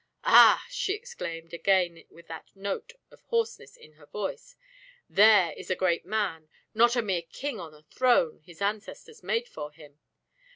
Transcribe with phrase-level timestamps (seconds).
[0.23, 4.55] "Ah!" she exclaimed, again with that note of hoarseness in her voice.
[5.07, 9.47] "There is a great man, not a mere king on a throne his ancestors made
[9.47, 9.99] for him.